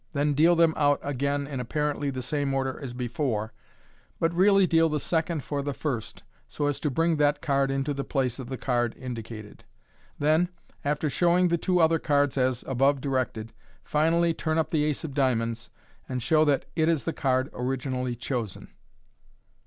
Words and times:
Then 0.13 0.33
deal 0.33 0.55
them 0.55 0.73
out 0.77 0.99
again 1.03 1.45
in 1.45 1.59
apparently 1.59 2.09
the 2.09 2.23
same 2.23 2.55
order 2.55 2.79
as 2.81 2.91
before, 2.95 3.53
but 4.19 4.33
really 4.33 4.65
deal 4.65 4.89
the 4.89 4.99
second 4.99 5.43
for 5.43 5.61
the 5.61 5.75
first, 5.75 6.23
so 6.47 6.65
as 6.65 6.79
to 6.79 6.89
bring 6.89 7.17
that 7.17 7.39
card 7.39 7.69
into 7.69 7.93
the 7.93 8.03
place 8.03 8.39
of 8.39 8.49
the 8.49 8.57
card 8.57 8.95
indi 8.97 9.21
cated. 9.21 9.59
Then, 10.17 10.49
after 10.83 11.07
showing 11.07 11.49
the 11.49 11.57
two 11.59 11.79
other 11.79 11.99
cards 11.99 12.35
as 12.35 12.63
above 12.65 12.99
directed, 12.99 13.53
finally 13.83 14.33
turn 14.33 14.57
up 14.57 14.69
the 14.71 14.85
ace 14.85 15.03
of 15.03 15.13
diamonds, 15.13 15.69
and 16.09 16.23
show 16.23 16.43
that 16.45 16.65
it 16.75 16.89
is 16.89 17.03
the 17.03 17.13
card 17.13 17.51
originally 17.53 18.15
chosen. 18.15 18.69